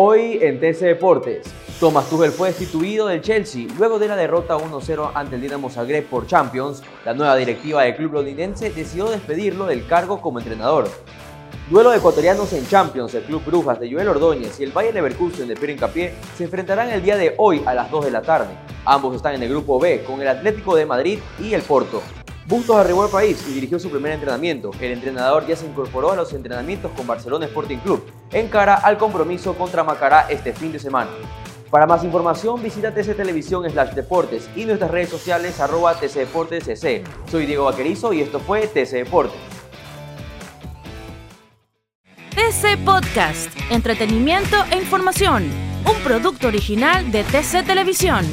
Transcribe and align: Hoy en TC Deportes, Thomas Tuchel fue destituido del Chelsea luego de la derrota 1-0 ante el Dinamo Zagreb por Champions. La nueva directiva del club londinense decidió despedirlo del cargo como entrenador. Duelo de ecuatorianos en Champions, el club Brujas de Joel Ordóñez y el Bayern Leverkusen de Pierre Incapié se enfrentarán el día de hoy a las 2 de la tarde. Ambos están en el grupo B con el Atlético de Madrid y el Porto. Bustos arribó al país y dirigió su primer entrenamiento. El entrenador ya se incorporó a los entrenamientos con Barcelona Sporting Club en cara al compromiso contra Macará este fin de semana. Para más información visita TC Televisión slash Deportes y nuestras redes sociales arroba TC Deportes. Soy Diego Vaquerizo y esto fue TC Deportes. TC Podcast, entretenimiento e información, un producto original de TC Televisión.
Hoy 0.00 0.38
en 0.42 0.60
TC 0.60 0.82
Deportes, 0.82 1.52
Thomas 1.80 2.08
Tuchel 2.08 2.30
fue 2.30 2.50
destituido 2.50 3.08
del 3.08 3.20
Chelsea 3.20 3.66
luego 3.76 3.98
de 3.98 4.06
la 4.06 4.14
derrota 4.14 4.56
1-0 4.56 5.10
ante 5.12 5.34
el 5.34 5.40
Dinamo 5.40 5.70
Zagreb 5.70 6.04
por 6.04 6.24
Champions. 6.24 6.84
La 7.04 7.14
nueva 7.14 7.34
directiva 7.34 7.82
del 7.82 7.96
club 7.96 8.12
londinense 8.12 8.70
decidió 8.70 9.10
despedirlo 9.10 9.66
del 9.66 9.88
cargo 9.88 10.20
como 10.20 10.38
entrenador. 10.38 10.88
Duelo 11.68 11.90
de 11.90 11.96
ecuatorianos 11.96 12.52
en 12.52 12.68
Champions, 12.68 13.12
el 13.14 13.24
club 13.24 13.42
Brujas 13.44 13.80
de 13.80 13.92
Joel 13.92 14.06
Ordóñez 14.06 14.60
y 14.60 14.62
el 14.62 14.70
Bayern 14.70 14.94
Leverkusen 14.94 15.48
de 15.48 15.56
Pierre 15.56 15.72
Incapié 15.72 16.14
se 16.36 16.44
enfrentarán 16.44 16.90
el 16.90 17.02
día 17.02 17.16
de 17.16 17.34
hoy 17.36 17.64
a 17.66 17.74
las 17.74 17.90
2 17.90 18.04
de 18.04 18.10
la 18.12 18.22
tarde. 18.22 18.54
Ambos 18.84 19.16
están 19.16 19.34
en 19.34 19.42
el 19.42 19.48
grupo 19.48 19.80
B 19.80 20.04
con 20.04 20.22
el 20.22 20.28
Atlético 20.28 20.76
de 20.76 20.86
Madrid 20.86 21.18
y 21.40 21.54
el 21.54 21.62
Porto. 21.62 22.04
Bustos 22.48 22.76
arribó 22.76 23.02
al 23.02 23.10
país 23.10 23.44
y 23.46 23.52
dirigió 23.52 23.78
su 23.78 23.90
primer 23.90 24.12
entrenamiento. 24.12 24.70
El 24.80 24.92
entrenador 24.92 25.46
ya 25.46 25.54
se 25.54 25.66
incorporó 25.66 26.12
a 26.12 26.16
los 26.16 26.32
entrenamientos 26.32 26.90
con 26.92 27.06
Barcelona 27.06 27.44
Sporting 27.44 27.76
Club 27.76 28.02
en 28.32 28.48
cara 28.48 28.74
al 28.74 28.96
compromiso 28.96 29.52
contra 29.52 29.84
Macará 29.84 30.30
este 30.30 30.54
fin 30.54 30.72
de 30.72 30.78
semana. 30.78 31.10
Para 31.70 31.86
más 31.86 32.02
información 32.04 32.62
visita 32.62 32.94
TC 32.94 33.14
Televisión 33.14 33.68
slash 33.70 33.92
Deportes 33.92 34.48
y 34.56 34.64
nuestras 34.64 34.90
redes 34.90 35.10
sociales 35.10 35.60
arroba 35.60 35.92
TC 36.00 36.20
Deportes. 36.20 36.64
Soy 37.30 37.44
Diego 37.44 37.64
Vaquerizo 37.64 38.14
y 38.14 38.22
esto 38.22 38.40
fue 38.40 38.66
TC 38.66 38.92
Deportes. 38.92 39.38
TC 42.30 42.82
Podcast, 42.82 43.50
entretenimiento 43.70 44.56
e 44.70 44.78
información, 44.78 45.50
un 45.84 46.02
producto 46.02 46.48
original 46.48 47.12
de 47.12 47.24
TC 47.24 47.66
Televisión. 47.66 48.24